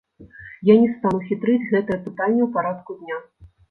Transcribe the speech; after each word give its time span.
Я 0.69 0.77
не 0.85 0.87
стану 0.95 1.21
хітрыць, 1.29 1.69
гэтае 1.73 2.01
пытанне 2.09 2.41
ў 2.43 2.49
парадку 2.61 3.01
дня. 3.01 3.27